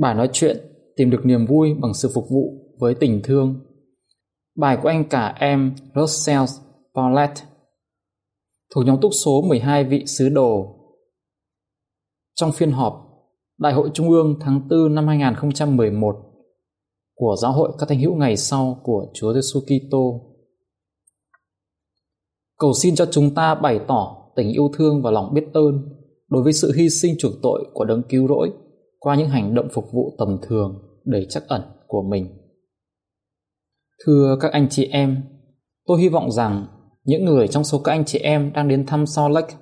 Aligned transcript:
Bài 0.00 0.14
nói 0.14 0.30
chuyện, 0.32 0.56
tìm 0.96 1.10
được 1.10 1.20
niềm 1.24 1.46
vui 1.46 1.74
bằng 1.74 1.94
sự 1.94 2.10
phục 2.14 2.24
vụ 2.30 2.74
với 2.78 2.94
tình 2.94 3.20
thương. 3.24 3.60
Bài 4.56 4.78
của 4.82 4.88
anh 4.88 5.08
cả 5.08 5.34
em 5.38 5.74
Russell 5.94 6.44
Paulette 6.94 7.42
thuộc 8.74 8.86
nhóm 8.86 9.00
túc 9.00 9.10
số 9.24 9.42
12 9.48 9.84
vị 9.84 10.04
sứ 10.06 10.28
đồ. 10.28 10.76
Trong 12.34 12.52
phiên 12.52 12.72
họp, 12.72 13.06
Đại 13.58 13.72
hội 13.72 13.90
Trung 13.94 14.10
ương 14.10 14.36
tháng 14.40 14.68
4 14.68 14.94
năm 14.94 15.06
2011 15.06 16.16
của 17.14 17.36
Giáo 17.42 17.52
hội 17.52 17.72
các 17.78 17.88
thánh 17.88 18.00
hữu 18.00 18.14
ngày 18.14 18.36
sau 18.36 18.80
của 18.82 19.06
Chúa 19.14 19.34
Giêsu 19.34 19.60
Kitô. 19.60 20.20
Cầu 22.58 22.72
xin 22.82 22.94
cho 22.94 23.06
chúng 23.06 23.34
ta 23.34 23.54
bày 23.54 23.80
tỏ 23.88 24.32
tình 24.36 24.52
yêu 24.52 24.70
thương 24.74 25.02
và 25.02 25.10
lòng 25.10 25.34
biết 25.34 25.44
ơn 25.52 25.88
đối 26.28 26.42
với 26.42 26.52
sự 26.52 26.72
hy 26.76 26.90
sinh 26.90 27.14
chuộc 27.18 27.32
tội 27.42 27.64
của 27.74 27.84
đấng 27.84 28.02
cứu 28.08 28.28
rỗi 28.28 28.52
qua 29.00 29.16
những 29.16 29.28
hành 29.28 29.54
động 29.54 29.68
phục 29.72 29.84
vụ 29.92 30.14
tầm 30.18 30.38
thường 30.42 30.82
đầy 31.04 31.26
chắc 31.28 31.48
ẩn 31.48 31.62
của 31.86 32.02
mình. 32.02 32.28
Thưa 34.04 34.36
các 34.40 34.52
anh 34.52 34.68
chị 34.70 34.84
em, 34.84 35.22
tôi 35.86 36.00
hy 36.00 36.08
vọng 36.08 36.30
rằng 36.30 36.66
những 37.04 37.24
người 37.24 37.48
trong 37.48 37.64
số 37.64 37.78
các 37.78 37.92
anh 37.92 38.04
chị 38.04 38.18
em 38.18 38.52
đang 38.52 38.68
đến 38.68 38.86
thăm 38.86 39.06
Salt 39.06 39.32
Lake 39.32 39.54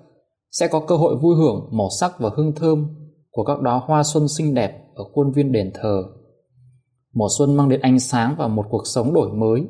sẽ 0.50 0.68
có 0.68 0.80
cơ 0.80 0.96
hội 0.96 1.16
vui 1.22 1.36
hưởng 1.36 1.68
màu 1.72 1.88
sắc 2.00 2.20
và 2.20 2.30
hương 2.36 2.54
thơm 2.54 2.86
của 3.30 3.44
các 3.44 3.60
đóa 3.60 3.80
hoa 3.86 4.02
xuân 4.02 4.28
xinh 4.28 4.54
đẹp 4.54 4.84
ở 4.94 5.04
khuôn 5.12 5.32
viên 5.32 5.52
đền 5.52 5.70
thờ. 5.74 6.02
Mùa 7.14 7.28
xuân 7.38 7.56
mang 7.56 7.68
đến 7.68 7.80
ánh 7.80 7.98
sáng 7.98 8.34
và 8.38 8.48
một 8.48 8.66
cuộc 8.70 8.82
sống 8.84 9.14
đổi 9.14 9.32
mới 9.32 9.62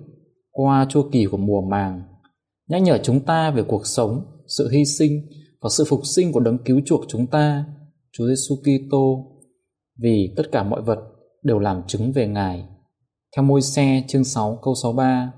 qua 0.50 0.86
chu 0.90 1.02
kỳ 1.12 1.24
của 1.24 1.36
mùa 1.36 1.60
màng, 1.70 2.02
nhắc 2.68 2.82
nhở 2.82 2.98
chúng 3.02 3.20
ta 3.20 3.50
về 3.50 3.62
cuộc 3.62 3.86
sống, 3.86 4.24
sự 4.46 4.68
hy 4.72 4.84
sinh 4.84 5.12
và 5.60 5.68
sự 5.78 5.84
phục 5.88 6.00
sinh 6.04 6.32
của 6.32 6.40
đấng 6.40 6.58
cứu 6.64 6.80
chuộc 6.86 7.00
chúng 7.08 7.26
ta, 7.26 7.64
Chúa 8.12 8.26
Giêsu 8.26 8.56
Kitô 8.56 9.37
vì 10.02 10.34
tất 10.36 10.42
cả 10.52 10.62
mọi 10.62 10.82
vật 10.82 10.98
đều 11.42 11.58
làm 11.58 11.82
chứng 11.86 12.12
về 12.12 12.26
Ngài. 12.26 12.68
Theo 13.36 13.42
môi 13.42 13.62
xe 13.62 14.02
chương 14.08 14.24
6 14.24 14.58
câu 14.62 14.74
63 14.74 15.32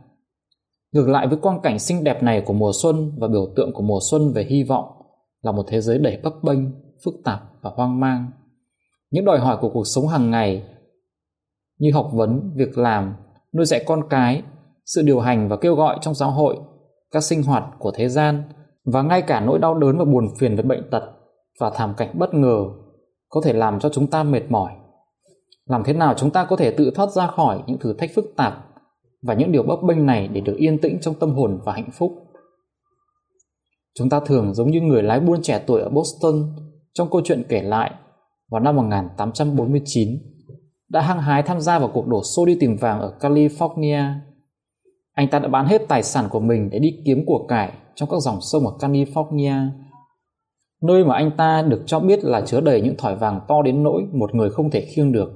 Ngược 0.93 1.09
lại 1.09 1.27
với 1.27 1.39
quang 1.39 1.61
cảnh 1.61 1.79
xinh 1.79 2.05
đẹp 2.05 2.23
này 2.23 2.43
của 2.47 2.53
mùa 2.53 2.73
xuân 2.83 3.13
và 3.19 3.29
biểu 3.29 3.47
tượng 3.57 3.73
của 3.73 3.83
mùa 3.83 3.99
xuân 4.11 4.33
về 4.33 4.45
hy 4.45 4.63
vọng 4.63 4.85
là 5.43 5.53
một 5.53 5.65
thế 5.69 5.81
giới 5.81 5.99
đầy 5.99 6.19
bấp 6.23 6.33
bênh, 6.43 6.59
phức 7.05 7.15
tạp 7.25 7.41
và 7.63 7.71
hoang 7.75 8.01
mang. 8.01 8.31
Những 9.11 9.25
đòi 9.25 9.39
hỏi 9.39 9.59
của 9.61 9.71
cuộc 9.71 9.85
sống 9.85 10.09
hàng 10.09 10.31
ngày 10.31 10.65
như 11.79 11.91
học 11.95 12.11
vấn, 12.13 12.53
việc 12.55 12.79
làm, 12.79 13.15
nuôi 13.53 13.67
dạy 13.67 13.85
con 13.87 14.09
cái, 14.11 14.43
sự 14.87 15.03
điều 15.03 15.21
hành 15.21 15.49
và 15.49 15.57
kêu 15.57 15.75
gọi 15.75 15.99
trong 16.01 16.15
giáo 16.15 16.31
hội, 16.31 16.57
các 17.11 17.25
sinh 17.25 17.43
hoạt 17.43 17.65
của 17.79 17.91
thế 17.95 18.09
gian 18.09 18.43
và 18.85 19.03
ngay 19.03 19.23
cả 19.23 19.41
nỗi 19.41 19.59
đau 19.59 19.75
đớn 19.75 19.99
và 19.99 20.05
buồn 20.05 20.29
phiền 20.39 20.57
về 20.57 20.63
bệnh 20.63 20.91
tật 20.91 21.03
và 21.61 21.71
thảm 21.75 21.95
cảnh 21.97 22.19
bất 22.19 22.35
ngờ 22.35 22.65
có 23.31 23.41
thể 23.45 23.53
làm 23.53 23.81
cho 23.81 23.89
chúng 23.89 24.07
ta 24.07 24.23
mệt 24.23 24.43
mỏi. 24.49 24.73
Làm 25.67 25.83
thế 25.85 25.93
nào 25.93 26.15
chúng 26.17 26.31
ta 26.31 26.45
có 26.45 26.57
thể 26.57 26.71
tự 26.71 26.91
thoát 26.95 27.11
ra 27.11 27.27
khỏi 27.27 27.63
những 27.67 27.79
thử 27.79 27.93
thách 27.93 28.11
phức 28.15 28.25
tạp 28.37 28.67
và 29.23 29.35
những 29.35 29.53
điều 29.53 29.63
bấp 29.63 29.79
bênh 29.83 30.07
này 30.07 30.29
để 30.29 30.41
được 30.41 30.57
yên 30.57 30.79
tĩnh 30.79 30.99
trong 31.01 31.15
tâm 31.15 31.35
hồn 31.35 31.61
và 31.65 31.73
hạnh 31.73 31.91
phúc? 31.93 32.13
Chúng 33.99 34.09
ta 34.09 34.21
thường 34.21 34.55
giống 34.55 34.71
như 34.71 34.81
người 34.81 35.03
lái 35.03 35.21
buôn 35.21 35.43
trẻ 35.43 35.65
tuổi 35.67 35.81
ở 35.81 35.89
Boston 35.89 36.35
trong 36.95 37.11
câu 37.11 37.21
chuyện 37.25 37.43
kể 37.49 37.63
lại 37.63 37.95
vào 38.51 38.61
năm 38.61 38.77
1849 38.77 40.09
đã 40.89 41.01
hăng 41.01 41.21
hái 41.21 41.43
tham 41.43 41.61
gia 41.61 41.79
vào 41.79 41.91
cuộc 41.95 42.07
đổ 42.07 42.23
xô 42.23 42.47
đi 42.47 42.57
tìm 42.61 42.77
vàng 42.77 43.01
ở 43.01 43.15
California. 43.21 44.13
Anh 45.13 45.29
ta 45.29 45.39
đã 45.39 45.49
bán 45.49 45.67
hết 45.67 45.83
tài 45.89 46.03
sản 46.03 46.29
của 46.31 46.41
mình 46.41 46.71
để 46.71 46.79
đi 46.79 47.03
kiếm 47.05 47.25
của 47.27 47.47
cải 47.49 47.73
trong 47.95 48.09
các 48.09 48.21
dòng 48.21 48.41
sông 48.41 48.67
ở 48.67 48.73
California 48.79 49.69
nơi 50.83 51.05
mà 51.05 51.15
anh 51.15 51.31
ta 51.37 51.63
được 51.63 51.83
cho 51.87 52.01
biết 52.01 52.25
là 52.25 52.41
chứa 52.41 52.61
đầy 52.61 52.81
những 52.81 52.97
thỏi 52.99 53.17
vàng 53.17 53.41
to 53.49 53.63
đến 53.63 53.83
nỗi 53.83 54.03
một 54.13 54.35
người 54.35 54.51
không 54.51 54.71
thể 54.71 54.81
khiêng 54.81 55.13
được. 55.13 55.31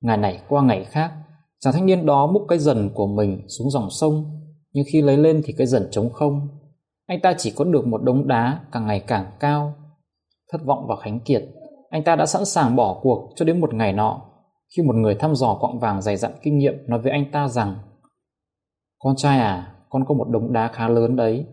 Ngày 0.00 0.16
này 0.16 0.40
qua 0.48 0.62
ngày 0.62 0.84
khác, 0.84 1.12
chàng 1.60 1.72
thanh 1.72 1.86
niên 1.86 2.06
đó 2.06 2.26
múc 2.26 2.42
cái 2.48 2.58
dần 2.58 2.90
của 2.94 3.06
mình 3.06 3.48
xuống 3.48 3.70
dòng 3.70 3.90
sông, 3.90 4.24
nhưng 4.72 4.84
khi 4.92 5.02
lấy 5.02 5.16
lên 5.16 5.42
thì 5.44 5.54
cái 5.58 5.66
dần 5.66 5.88
trống 5.90 6.10
không. 6.12 6.48
Anh 7.06 7.20
ta 7.20 7.34
chỉ 7.38 7.52
có 7.56 7.64
được 7.64 7.86
một 7.86 8.02
đống 8.02 8.28
đá 8.28 8.60
càng 8.72 8.86
ngày 8.86 9.00
càng 9.00 9.26
cao. 9.40 9.74
Thất 10.52 10.64
vọng 10.64 10.86
và 10.88 10.96
khánh 10.96 11.20
kiệt, 11.20 11.44
anh 11.90 12.04
ta 12.04 12.16
đã 12.16 12.26
sẵn 12.26 12.44
sàng 12.44 12.76
bỏ 12.76 13.00
cuộc 13.02 13.32
cho 13.36 13.44
đến 13.44 13.60
một 13.60 13.74
ngày 13.74 13.92
nọ, 13.92 14.22
khi 14.76 14.82
một 14.82 14.94
người 14.94 15.14
thăm 15.14 15.34
dò 15.34 15.56
quặng 15.60 15.78
vàng 15.78 16.02
dày 16.02 16.16
dặn 16.16 16.32
kinh 16.42 16.58
nghiệm 16.58 16.74
nói 16.86 17.00
với 17.00 17.12
anh 17.12 17.30
ta 17.32 17.48
rằng 17.48 17.74
Con 19.04 19.14
trai 19.16 19.38
à, 19.38 19.74
con 19.90 20.04
có 20.08 20.14
một 20.14 20.28
đống 20.28 20.52
đá 20.52 20.68
khá 20.68 20.88
lớn 20.88 21.16
đấy. 21.16 21.46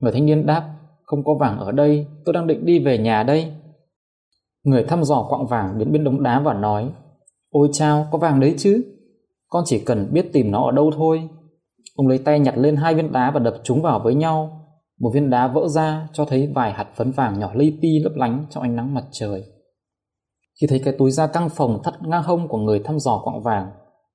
Người 0.00 0.12
thanh 0.12 0.26
niên 0.26 0.46
đáp 0.46 0.77
không 1.08 1.24
có 1.24 1.34
vàng 1.34 1.58
ở 1.58 1.72
đây, 1.72 2.06
tôi 2.24 2.32
đang 2.32 2.46
định 2.46 2.66
đi 2.66 2.78
về 2.78 2.98
nhà 2.98 3.22
đây. 3.22 3.52
Người 4.64 4.84
thăm 4.84 5.04
dò 5.04 5.26
quặng 5.28 5.46
vàng 5.46 5.78
đến 5.78 5.92
bên 5.92 6.04
đống 6.04 6.22
đá 6.22 6.40
và 6.40 6.54
nói, 6.54 6.90
Ôi 7.50 7.68
chao, 7.72 8.08
có 8.10 8.18
vàng 8.18 8.40
đấy 8.40 8.54
chứ, 8.58 8.82
con 9.48 9.64
chỉ 9.66 9.78
cần 9.78 10.08
biết 10.12 10.32
tìm 10.32 10.50
nó 10.50 10.64
ở 10.64 10.72
đâu 10.72 10.90
thôi. 10.96 11.28
Ông 11.96 12.08
lấy 12.08 12.18
tay 12.18 12.40
nhặt 12.40 12.58
lên 12.58 12.76
hai 12.76 12.94
viên 12.94 13.12
đá 13.12 13.30
và 13.30 13.40
đập 13.40 13.54
chúng 13.64 13.82
vào 13.82 14.00
với 14.04 14.14
nhau. 14.14 14.50
Một 15.00 15.10
viên 15.14 15.30
đá 15.30 15.48
vỡ 15.48 15.68
ra 15.68 16.08
cho 16.12 16.24
thấy 16.24 16.52
vài 16.54 16.72
hạt 16.72 16.86
phấn 16.96 17.10
vàng 17.10 17.38
nhỏ 17.38 17.50
li 17.54 17.78
ti 17.82 17.98
lấp 17.98 18.12
lánh 18.16 18.46
trong 18.50 18.62
ánh 18.62 18.76
nắng 18.76 18.94
mặt 18.94 19.04
trời. 19.12 19.44
Khi 20.60 20.66
thấy 20.66 20.80
cái 20.84 20.94
túi 20.98 21.10
da 21.10 21.26
căng 21.26 21.48
phồng 21.48 21.82
thắt 21.82 21.94
ngang 22.02 22.22
hông 22.22 22.48
của 22.48 22.58
người 22.58 22.80
thăm 22.84 22.98
dò 22.98 23.20
quặng 23.24 23.42
vàng, 23.42 23.70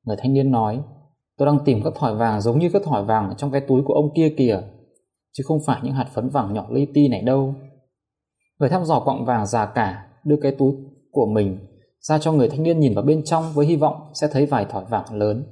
người 0.06 0.16
thanh 0.20 0.34
niên 0.34 0.52
nói, 0.52 0.80
tôi 1.38 1.46
đang 1.46 1.60
tìm 1.66 1.82
các 1.84 1.94
thỏi 1.96 2.16
vàng 2.16 2.42
giống 2.42 2.60
như 2.60 2.70
các 2.74 2.82
thỏi 2.86 3.06
vàng 3.06 3.34
trong 3.38 3.52
cái 3.52 3.62
túi 3.62 3.82
của 3.86 3.94
ông 3.94 4.10
kia 4.16 4.34
kìa 4.38 4.62
chứ 5.34 5.44
không 5.48 5.60
phải 5.66 5.80
những 5.84 5.94
hạt 5.94 6.08
phấn 6.14 6.30
vàng 6.30 6.54
nhỏ 6.54 6.68
li 6.70 6.88
ti 6.94 7.08
này 7.08 7.22
đâu. 7.22 7.56
Người 8.60 8.70
thăm 8.70 8.86
dò 8.86 9.00
quặng 9.00 9.26
vàng 9.26 9.46
già 9.46 9.66
cả 9.66 10.08
đưa 10.24 10.36
cái 10.42 10.52
túi 10.52 10.74
của 11.12 11.26
mình 11.26 11.58
ra 12.00 12.20
cho 12.20 12.32
người 12.32 12.50
thanh 12.50 12.64
niên 12.64 12.80
nhìn 12.80 12.94
vào 12.96 13.04
bên 13.04 13.24
trong 13.26 13.44
với 13.54 13.66
hy 13.66 13.76
vọng 13.76 14.12
sẽ 14.14 14.28
thấy 14.32 14.46
vài 14.46 14.66
thỏi 14.70 14.86
vàng 14.90 15.14
lớn. 15.14 15.46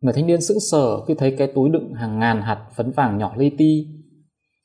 Người 0.00 0.12
thanh 0.12 0.26
niên 0.26 0.40
sững 0.40 0.60
sờ 0.70 1.04
khi 1.04 1.14
thấy 1.14 1.34
cái 1.38 1.52
túi 1.54 1.70
đựng 1.70 1.94
hàng 1.94 2.18
ngàn 2.18 2.42
hạt 2.42 2.68
phấn 2.76 2.90
vàng 2.90 3.18
nhỏ 3.18 3.32
li 3.36 3.50
ti. 3.58 3.86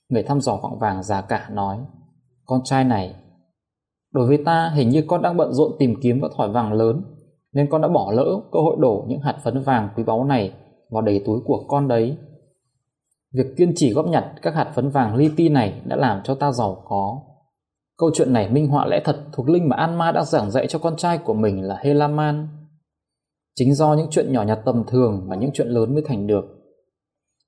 Người 0.09 0.23
thăm 0.23 0.41
dò 0.41 0.57
quặng 0.57 0.79
vàng 0.79 1.03
già 1.03 1.21
cả 1.21 1.49
nói, 1.51 1.77
con 2.45 2.61
trai 2.63 2.83
này, 2.83 3.15
đối 4.13 4.27
với 4.27 4.37
ta 4.45 4.71
hình 4.75 4.89
như 4.89 5.03
con 5.07 5.21
đang 5.21 5.37
bận 5.37 5.53
rộn 5.53 5.71
tìm 5.79 5.93
kiếm 6.01 6.21
các 6.21 6.31
thỏi 6.37 6.49
vàng 6.49 6.73
lớn, 6.73 7.01
nên 7.53 7.69
con 7.69 7.81
đã 7.81 7.87
bỏ 7.87 8.11
lỡ 8.11 8.25
cơ 8.51 8.59
hội 8.59 8.77
đổ 8.79 9.05
những 9.07 9.21
hạt 9.21 9.37
phấn 9.43 9.61
vàng 9.61 9.89
quý 9.95 10.03
báu 10.03 10.23
này 10.23 10.53
vào 10.89 11.01
đầy 11.01 11.23
túi 11.25 11.39
của 11.45 11.65
con 11.67 11.87
đấy. 11.87 12.17
Việc 13.33 13.45
kiên 13.57 13.73
trì 13.75 13.93
góp 13.93 14.05
nhặt 14.05 14.33
các 14.41 14.55
hạt 14.55 14.71
phấn 14.75 14.89
vàng 14.89 15.15
li 15.15 15.29
ti 15.37 15.49
này 15.49 15.81
đã 15.85 15.95
làm 15.95 16.21
cho 16.23 16.35
ta 16.35 16.51
giàu 16.51 16.83
có. 16.85 17.21
Câu 17.97 18.11
chuyện 18.13 18.33
này 18.33 18.49
minh 18.49 18.67
họa 18.67 18.85
lẽ 18.85 19.01
thật 19.05 19.19
thuộc 19.33 19.49
linh 19.49 19.69
mà 19.69 19.75
Anma 19.75 20.11
đã 20.11 20.23
giảng 20.23 20.51
dạy 20.51 20.67
cho 20.67 20.79
con 20.79 20.95
trai 20.97 21.17
của 21.17 21.33
mình 21.33 21.63
là 21.63 21.77
Helaman. 21.83 22.47
Chính 23.55 23.75
do 23.75 23.93
những 23.93 24.07
chuyện 24.11 24.33
nhỏ 24.33 24.43
nhặt 24.43 24.59
tầm 24.65 24.83
thường 24.87 25.25
mà 25.27 25.35
những 25.35 25.49
chuyện 25.53 25.67
lớn 25.67 25.93
mới 25.93 26.03
thành 26.07 26.27
được. 26.27 26.45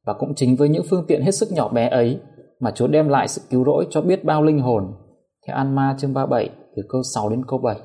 Và 0.06 0.14
cũng 0.14 0.36
chính 0.36 0.56
với 0.56 0.70
những 0.70 0.84
phương 0.90 1.06
tiện 1.08 1.22
hết 1.22 1.32
sức 1.32 1.52
nhỏ 1.52 1.70
bé 1.70 1.90
ấy 1.90 2.20
mà 2.60 2.72
Chúa 2.72 2.88
đem 2.88 3.10
lại 3.10 3.28
sự 3.28 3.42
cứu 3.50 3.64
rỗi 3.66 3.88
cho 3.90 4.02
biết 4.02 4.24
bao 4.24 4.44
linh 4.44 4.60
hồn. 4.60 4.94
Theo 5.48 5.56
Anma 5.56 5.96
chương 6.00 6.14
37 6.14 6.50
từ 6.76 6.84
câu 6.90 7.04
6 7.04 7.30
đến 7.30 7.46
câu 7.48 7.60
7. 7.60 7.76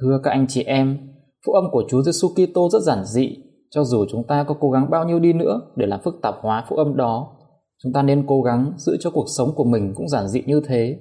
Thưa 0.00 0.20
các 0.24 0.30
anh 0.30 0.46
chị 0.48 0.62
em, 0.62 0.98
phụ 1.46 1.52
âm 1.52 1.64
của 1.72 1.84
Chúa 1.88 2.02
Giêsu 2.02 2.28
Kitô 2.28 2.68
rất 2.70 2.82
giản 2.82 3.04
dị 3.04 3.36
cho 3.70 3.84
dù 3.84 4.04
chúng 4.10 4.26
ta 4.26 4.44
có 4.44 4.54
cố 4.60 4.70
gắng 4.70 4.90
bao 4.90 5.04
nhiêu 5.04 5.18
đi 5.18 5.32
nữa 5.32 5.60
để 5.76 5.86
làm 5.86 6.00
phức 6.04 6.14
tạp 6.22 6.34
hóa 6.40 6.64
phúc 6.68 6.78
âm 6.78 6.96
đó, 6.96 7.36
chúng 7.82 7.92
ta 7.92 8.02
nên 8.02 8.24
cố 8.26 8.42
gắng 8.42 8.72
giữ 8.76 8.96
cho 9.00 9.10
cuộc 9.10 9.26
sống 9.36 9.48
của 9.54 9.64
mình 9.64 9.92
cũng 9.96 10.08
giản 10.08 10.28
dị 10.28 10.42
như 10.46 10.60
thế, 10.66 10.98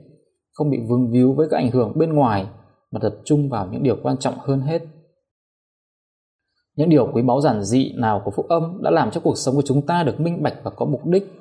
không 0.54 0.70
bị 0.70 0.78
vương 0.90 1.12
víu 1.12 1.34
với 1.34 1.48
các 1.52 1.58
ảnh 1.58 1.72
hưởng 1.72 1.98
bên 1.98 2.14
ngoài, 2.14 2.48
mà 2.92 3.00
tập 3.04 3.16
trung 3.26 3.50
vào 3.50 3.68
những 3.72 3.84
điều 3.84 3.98
quan 4.04 4.18
trọng 4.18 4.34
hơn 4.38 4.62
hết. 4.62 4.82
Những 6.76 6.90
điều 6.90 7.12
quý 7.14 7.22
báu 7.22 7.42
giản 7.42 7.64
dị 7.64 7.94
nào 7.96 8.22
của 8.26 8.32
phúc 8.36 8.46
âm 8.50 8.82
đã 8.84 8.92
làm 8.92 9.12
cho 9.12 9.22
cuộc 9.22 9.38
sống 9.38 9.56
của 9.56 9.62
chúng 9.66 9.86
ta 9.86 10.04
được 10.04 10.20
minh 10.20 10.44
bạch 10.44 10.56
và 10.64 10.72
có 10.72 10.86
mục 10.86 11.06
đích? 11.06 11.32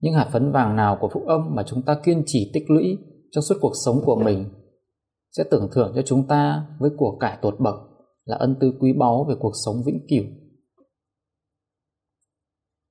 Những 0.00 0.14
hạt 0.14 0.28
phấn 0.32 0.52
vàng 0.52 0.76
nào 0.76 0.98
của 1.00 1.08
phúc 1.12 1.22
âm 1.26 1.54
mà 1.54 1.62
chúng 1.62 1.82
ta 1.82 1.94
kiên 2.04 2.22
trì 2.26 2.50
tích 2.54 2.70
lũy 2.70 2.98
trong 3.30 3.42
suốt 3.42 3.54
cuộc 3.60 3.72
sống 3.84 4.00
của 4.04 4.16
mình 4.16 4.44
sẽ 5.36 5.44
tưởng 5.50 5.68
thưởng 5.72 5.92
cho 5.96 6.02
chúng 6.02 6.26
ta 6.26 6.66
với 6.78 6.90
của 6.96 7.16
cải 7.20 7.38
tột 7.42 7.60
bậc 7.60 7.74
là 8.24 8.36
ân 8.36 8.56
tư 8.60 8.72
quý 8.80 8.92
báu 8.98 9.26
về 9.28 9.34
cuộc 9.40 9.52
sống 9.64 9.76
vĩnh 9.86 10.06
cửu. 10.08 10.24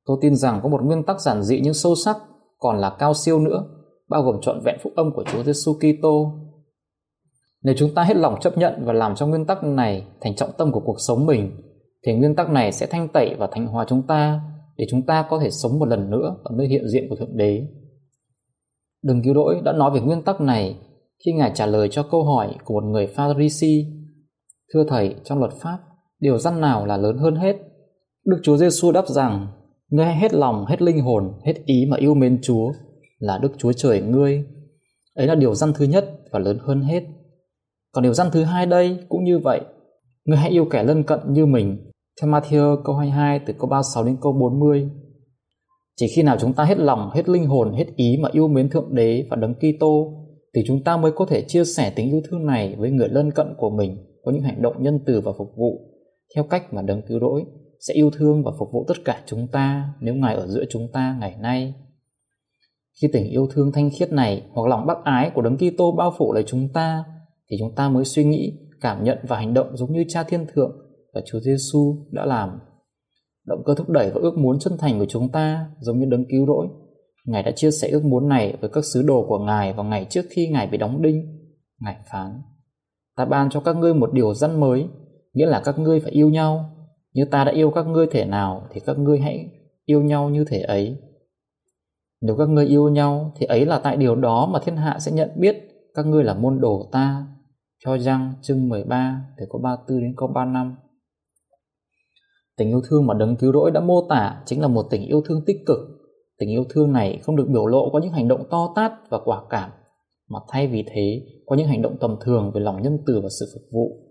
Tôi 0.06 0.18
tin 0.22 0.36
rằng 0.36 0.60
có 0.63 0.69
một 0.69 0.84
nguyên 0.84 1.04
tắc 1.04 1.22
giản 1.22 1.44
dị 1.44 1.60
nhưng 1.63 1.74
sâu 1.74 1.96
sắc 2.06 2.18
còn 2.60 2.78
là 2.78 2.96
cao 3.00 3.13
siêu 3.13 3.40
nữa 3.40 3.63
bao 4.10 4.22
gồm 4.22 4.42
trọn 4.42 4.62
vẹn 4.66 4.75
phúc 4.84 4.94
âm 4.96 5.12
của 5.16 5.24
Chúa 5.31 5.44
Giêsu 5.44 5.74
Kitô. 5.74 6.31
Nếu 7.63 7.75
chúng 7.78 7.94
ta 7.96 8.04
hết 8.04 8.18
lòng 8.18 8.36
chấp 8.42 8.57
nhận 8.57 8.74
và 8.86 8.94
làm 8.94 9.16
cho 9.16 9.28
nguyên 9.28 9.46
tắc 9.46 9.63
này 9.63 10.07
thành 10.22 10.36
trọng 10.36 10.52
tâm 10.57 10.72
của 10.72 10.81
cuộc 10.86 10.98
sống 11.07 11.25
mình, 11.25 11.52
thì 12.06 12.13
nguyên 12.13 12.36
tắc 12.36 12.50
này 12.50 12.72
sẽ 12.72 12.86
thanh 12.86 13.07
tẩy 13.07 13.36
và 13.38 13.50
thanh 13.52 13.68
hóa 13.68 13.86
chúng 13.88 14.02
ta 14.07 14.42
để 14.78 14.86
chúng 14.90 15.02
ta 15.06 15.25
có 15.30 15.40
thể 15.40 15.50
sống 15.50 15.80
một 15.80 15.86
lần 15.86 16.10
nữa 16.10 16.36
ở 16.44 16.56
nơi 16.57 16.68
hiện 16.68 16.90
diện 16.90 17.10
của 17.10 17.16
Thượng 17.16 17.38
Đế. 17.38 17.68
Đừng 19.04 19.24
cứu 19.24 19.34
rỗi 19.34 19.62
đã 19.63 19.74
nói 19.74 19.92
về 19.92 20.02
nguyên 20.02 20.22
tắc 20.22 20.42
này 20.42 20.78
khi 21.25 21.34
Ngài 21.34 21.52
trả 21.56 21.66
lời 21.66 21.88
cho 21.92 22.04
câu 22.12 22.24
hỏi 22.24 22.56
của 22.66 22.74
một 22.74 22.88
người 22.88 23.07
Pharisee. 23.07 23.86
Thưa 24.74 24.84
Thầy, 24.88 25.16
trong 25.24 25.40
luật 25.40 25.52
pháp, 25.62 25.78
điều 26.19 26.38
răn 26.38 26.62
nào 26.62 26.86
là 26.86 26.98
lớn 26.98 27.18
hơn 27.18 27.36
hết? 27.36 27.56
Đức 28.25 28.38
Chúa 28.44 28.57
Giêsu 28.57 28.92
đáp 28.92 29.07
rằng, 29.07 29.48
ngươi 29.89 30.05
hãy 30.05 30.15
hết 30.15 30.33
lòng, 30.33 30.65
hết 30.65 30.81
linh 30.81 31.01
hồn, 31.01 31.33
hết 31.45 31.53
ý 31.65 31.85
mà 31.89 31.97
yêu 31.97 32.13
mến 32.13 32.39
Chúa 32.41 32.71
là 33.19 33.37
Đức 33.37 33.51
Chúa 33.57 33.73
Trời 33.73 34.01
ngươi. 34.01 34.43
Ấy 35.15 35.27
là 35.27 35.35
điều 35.35 35.55
răn 35.55 35.73
thứ 35.73 35.85
nhất 35.85 36.19
và 36.31 36.39
lớn 36.39 36.57
hơn 36.61 36.81
hết. 36.81 37.03
Còn 37.91 38.03
điều 38.03 38.13
răn 38.13 38.27
thứ 38.31 38.43
hai 38.43 38.65
đây 38.65 38.97
cũng 39.09 39.23
như 39.23 39.39
vậy. 39.39 39.61
Ngươi 40.25 40.37
hãy 40.37 40.49
yêu 40.49 40.65
kẻ 40.65 40.83
lân 40.83 41.03
cận 41.03 41.19
như 41.27 41.45
mình. 41.45 41.91
Theo 42.21 42.31
Matthew 42.31 42.83
câu 42.83 42.95
22 42.95 43.39
từ 43.39 43.53
câu 43.59 43.69
36 43.69 44.03
đến 44.03 44.17
câu 44.21 44.33
40. 44.33 44.89
Chỉ 45.95 46.07
khi 46.15 46.23
nào 46.23 46.37
chúng 46.39 46.53
ta 46.53 46.63
hết 46.63 46.77
lòng, 46.77 47.09
hết 47.13 47.29
linh 47.29 47.45
hồn, 47.45 47.73
hết 47.73 47.85
ý 47.95 48.17
mà 48.21 48.29
yêu 48.31 48.47
mến 48.47 48.69
Thượng 48.69 48.95
Đế 48.95 49.27
và 49.29 49.35
Đấng 49.35 49.53
Kitô 49.53 50.21
thì 50.55 50.61
chúng 50.67 50.83
ta 50.83 50.97
mới 50.97 51.11
có 51.11 51.25
thể 51.25 51.41
chia 51.47 51.63
sẻ 51.65 51.93
tình 51.95 52.09
yêu 52.09 52.21
thương 52.29 52.45
này 52.45 52.75
với 52.77 52.91
người 52.91 53.09
lân 53.09 53.31
cận 53.31 53.47
của 53.57 53.69
mình 53.69 53.97
có 54.23 54.31
những 54.31 54.41
hành 54.41 54.61
động 54.61 54.83
nhân 54.83 54.99
từ 55.05 55.21
và 55.21 55.31
phục 55.37 55.47
vụ 55.57 55.95
theo 56.35 56.43
cách 56.43 56.73
mà 56.73 56.81
Đấng 56.81 57.01
cứu 57.07 57.19
rỗi 57.19 57.43
sẽ 57.87 57.93
yêu 57.93 58.09
thương 58.09 58.43
và 58.43 58.51
phục 58.59 58.71
vụ 58.71 58.85
tất 58.87 58.97
cả 59.05 59.21
chúng 59.25 59.47
ta 59.47 59.93
nếu 59.99 60.15
Ngài 60.15 60.35
ở 60.35 60.47
giữa 60.47 60.63
chúng 60.69 60.87
ta 60.93 61.17
ngày 61.19 61.35
nay. 61.39 61.73
Khi 63.01 63.07
tình 63.13 63.29
yêu 63.29 63.47
thương 63.51 63.71
thanh 63.71 63.89
khiết 63.99 64.11
này 64.11 64.43
hoặc 64.53 64.67
lòng 64.67 64.85
bác 64.85 65.03
ái 65.03 65.31
của 65.35 65.41
Đấng 65.41 65.57
Kitô 65.57 65.91
bao 65.91 66.13
phủ 66.17 66.33
lấy 66.33 66.43
chúng 66.47 66.69
ta 66.73 67.03
thì 67.49 67.57
chúng 67.59 67.75
ta 67.75 67.89
mới 67.89 68.05
suy 68.05 68.23
nghĩ, 68.23 68.53
cảm 68.81 69.03
nhận 69.03 69.17
và 69.27 69.37
hành 69.37 69.53
động 69.53 69.77
giống 69.77 69.93
như 69.93 70.03
Cha 70.07 70.23
Thiên 70.23 70.45
Thượng 70.53 70.71
và 71.13 71.21
Chúa 71.25 71.39
Giêsu 71.39 72.07
đã 72.11 72.25
làm. 72.25 72.59
Động 73.45 73.63
cơ 73.65 73.75
thúc 73.75 73.89
đẩy 73.89 74.11
và 74.11 74.21
ước 74.21 74.37
muốn 74.37 74.59
chân 74.59 74.77
thành 74.77 74.99
của 74.99 75.05
chúng 75.09 75.31
ta 75.31 75.69
giống 75.79 75.99
như 75.99 76.05
đấng 76.05 76.25
cứu 76.29 76.45
rỗi. 76.47 76.67
Ngài 77.25 77.43
đã 77.43 77.51
chia 77.51 77.71
sẻ 77.71 77.87
ước 77.87 78.05
muốn 78.05 78.29
này 78.29 78.57
với 78.61 78.69
các 78.73 78.85
sứ 78.85 79.01
đồ 79.01 79.25
của 79.27 79.39
Ngài 79.39 79.73
vào 79.73 79.85
ngày 79.85 80.07
trước 80.09 80.25
khi 80.29 80.47
Ngài 80.47 80.67
bị 80.67 80.77
đóng 80.77 81.01
đinh. 81.01 81.39
Ngài 81.79 81.95
phán, 82.11 82.41
ta 83.15 83.25
ban 83.25 83.49
cho 83.49 83.59
các 83.59 83.75
ngươi 83.75 83.93
một 83.93 84.13
điều 84.13 84.33
răn 84.33 84.59
mới, 84.59 84.87
nghĩa 85.33 85.45
là 85.45 85.61
các 85.65 85.79
ngươi 85.79 85.99
phải 85.99 86.11
yêu 86.11 86.29
nhau. 86.29 86.75
Như 87.15 87.25
ta 87.25 87.44
đã 87.44 87.51
yêu 87.51 87.71
các 87.71 87.88
ngươi 87.88 88.07
thể 88.12 88.25
nào 88.25 88.67
thì 88.71 88.81
các 88.85 89.00
ngươi 89.00 89.19
hãy 89.19 89.50
yêu 89.85 90.01
nhau 90.01 90.29
như 90.29 90.45
thể 90.47 90.62
ấy. 90.62 90.97
Nếu 92.21 92.35
các 92.38 92.50
ngươi 92.50 92.65
yêu 92.65 92.89
nhau 92.89 93.31
thì 93.35 93.45
ấy 93.45 93.65
là 93.65 93.79
tại 93.79 93.97
điều 93.97 94.15
đó 94.15 94.50
mà 94.51 94.59
thiên 94.59 94.77
hạ 94.77 94.97
sẽ 95.00 95.12
nhận 95.12 95.29
biết 95.35 95.56
các 95.94 96.06
ngươi 96.06 96.23
là 96.23 96.33
môn 96.33 96.59
đồ 96.59 96.89
ta. 96.91 97.27
Cho 97.85 97.97
răng 97.97 98.33
chương 98.41 98.69
13 98.69 99.21
từ 99.38 99.45
câu 99.50 99.62
34 99.62 100.00
đến 100.00 100.13
câu 100.17 100.27
35. 100.27 100.75
Tình 102.57 102.69
yêu 102.69 102.81
thương 102.89 103.07
mà 103.07 103.13
đấng 103.13 103.35
cứu 103.35 103.53
rỗi 103.53 103.71
đã 103.71 103.81
mô 103.81 104.07
tả 104.09 104.41
chính 104.45 104.61
là 104.61 104.68
một 104.68 104.85
tình 104.89 105.06
yêu 105.06 105.21
thương 105.25 105.41
tích 105.45 105.57
cực. 105.65 105.79
Tình 106.38 106.50
yêu 106.50 106.63
thương 106.69 106.94
này 106.94 107.19
không 107.23 107.35
được 107.35 107.47
biểu 107.50 107.65
lộ 107.65 107.89
qua 107.91 108.01
những 108.01 108.13
hành 108.13 108.27
động 108.27 108.44
to 108.51 108.73
tát 108.75 108.91
và 109.09 109.19
quả 109.25 109.41
cảm, 109.50 109.69
mà 110.29 110.39
thay 110.50 110.68
vì 110.68 110.83
thế 110.88 111.21
qua 111.45 111.57
những 111.57 111.68
hành 111.68 111.81
động 111.81 111.97
tầm 112.01 112.15
thường 112.21 112.51
về 112.53 112.61
lòng 112.61 112.81
nhân 112.81 112.97
từ 113.07 113.21
và 113.23 113.29
sự 113.39 113.45
phục 113.53 113.63
vụ. 113.73 114.05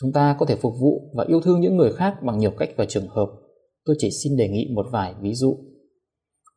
Chúng 0.00 0.12
ta 0.12 0.36
có 0.38 0.46
thể 0.46 0.56
phục 0.56 0.72
vụ 0.80 1.12
và 1.16 1.24
yêu 1.28 1.40
thương 1.40 1.60
những 1.60 1.76
người 1.76 1.92
khác 1.92 2.14
bằng 2.22 2.38
nhiều 2.38 2.50
cách 2.58 2.68
và 2.76 2.84
trường 2.88 3.08
hợp. 3.08 3.26
Tôi 3.84 3.96
chỉ 3.98 4.10
xin 4.10 4.36
đề 4.36 4.48
nghị 4.48 4.68
một 4.74 4.86
vài 4.92 5.14
ví 5.20 5.34
dụ. 5.34 5.58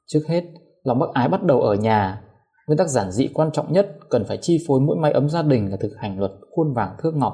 Trước 0.06 0.22
hết, 0.28 0.44
lòng 0.84 1.00
bác 1.00 1.08
ái 1.14 1.30
bắt 1.30 1.44
đầu 1.44 1.62
ở 1.62 1.76
nhà. 1.76 2.24
Nguyên 2.68 2.78
tắc 2.78 2.88
giản 2.88 3.12
dị 3.12 3.28
quan 3.34 3.52
trọng 3.52 3.74
nhất 3.74 3.98
cần 4.10 4.24
phải 4.28 4.38
chi 4.42 4.58
phối 4.68 4.80
mỗi 4.80 4.98
mái 4.98 5.12
ấm 5.12 5.30
gia 5.30 5.42
đình 5.42 5.72
là 5.72 5.78
thực 5.78 5.92
hành 5.98 6.20
luật 6.20 6.32
khuôn 6.52 6.74
vàng 6.74 6.96
thước 7.00 7.16
ngọc. 7.16 7.34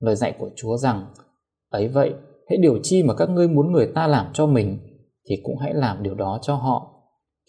Lời 0.00 0.16
dạy 0.16 0.34
của 0.38 0.50
Chúa 0.56 0.76
rằng, 0.76 1.06
ấy 1.70 1.88
vậy, 1.88 2.14
hãy 2.48 2.58
điều 2.62 2.78
chi 2.82 3.02
mà 3.02 3.14
các 3.14 3.30
ngươi 3.30 3.48
muốn 3.48 3.72
người 3.72 3.92
ta 3.94 4.06
làm 4.06 4.26
cho 4.32 4.46
mình 4.46 4.78
thì 5.28 5.36
cũng 5.42 5.58
hãy 5.58 5.74
làm 5.74 6.02
điều 6.02 6.14
đó 6.14 6.38
cho 6.42 6.54
họ. 6.54 6.92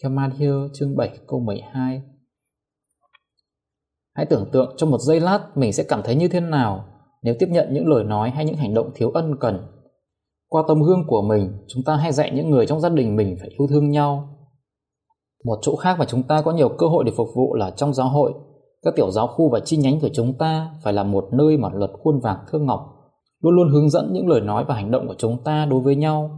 Theo 0.02 0.10
Matthew 0.10 0.68
chương 0.74 0.96
7 0.96 1.18
câu 1.26 1.40
12 1.40 2.02
Hãy 4.14 4.26
tưởng 4.26 4.48
tượng 4.52 4.74
trong 4.76 4.90
một 4.90 4.98
giây 4.98 5.20
lát 5.20 5.56
mình 5.56 5.72
sẽ 5.72 5.84
cảm 5.88 6.02
thấy 6.04 6.14
như 6.16 6.28
thế 6.28 6.40
nào 6.40 6.93
nếu 7.24 7.34
tiếp 7.38 7.46
nhận 7.50 7.68
những 7.72 7.88
lời 7.88 8.04
nói 8.04 8.30
hay 8.30 8.44
những 8.44 8.56
hành 8.56 8.74
động 8.74 8.90
thiếu 8.94 9.10
ân 9.10 9.36
cần. 9.40 9.66
Qua 10.48 10.62
tấm 10.68 10.82
gương 10.82 11.04
của 11.06 11.22
mình, 11.22 11.52
chúng 11.68 11.82
ta 11.82 11.96
hay 11.96 12.12
dạy 12.12 12.30
những 12.34 12.50
người 12.50 12.66
trong 12.66 12.80
gia 12.80 12.88
đình 12.88 13.16
mình 13.16 13.36
phải 13.40 13.48
yêu 13.48 13.66
thương 13.66 13.90
nhau. 13.90 14.28
Một 15.44 15.58
chỗ 15.62 15.76
khác 15.76 15.98
mà 15.98 16.04
chúng 16.04 16.22
ta 16.22 16.42
có 16.42 16.52
nhiều 16.52 16.68
cơ 16.68 16.86
hội 16.86 17.04
để 17.04 17.12
phục 17.16 17.28
vụ 17.34 17.54
là 17.54 17.70
trong 17.70 17.94
giáo 17.94 18.08
hội. 18.08 18.32
Các 18.82 18.94
tiểu 18.96 19.10
giáo 19.10 19.26
khu 19.26 19.50
và 19.50 19.60
chi 19.60 19.76
nhánh 19.76 20.00
của 20.00 20.08
chúng 20.12 20.38
ta 20.38 20.70
phải 20.82 20.92
là 20.92 21.02
một 21.02 21.28
nơi 21.32 21.56
mà 21.56 21.68
luật 21.72 21.90
khuôn 22.02 22.20
vàng 22.20 22.38
thương 22.50 22.66
ngọc, 22.66 22.80
luôn 23.40 23.54
luôn 23.54 23.68
hướng 23.68 23.90
dẫn 23.90 24.12
những 24.12 24.28
lời 24.28 24.40
nói 24.40 24.64
và 24.68 24.74
hành 24.74 24.90
động 24.90 25.08
của 25.08 25.14
chúng 25.18 25.44
ta 25.44 25.66
đối 25.70 25.80
với 25.80 25.96
nhau 25.96 26.30